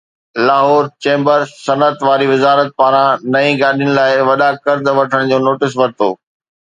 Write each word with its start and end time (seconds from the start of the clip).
Lahore 0.47 0.83
chamber 1.03 1.39
صنعت 1.65 1.97
واري 2.07 2.27
وزارت 2.33 2.69
پاران 2.79 3.11
نئين 3.33 3.53
گاڏين 3.61 3.91
لاءِ 3.97 4.13
وڏا 4.29 4.49
قرض 4.63 4.85
وٺڻ 4.97 5.21
جو 5.31 5.37
نوٽيس 5.45 5.73
ورتو 5.79 6.09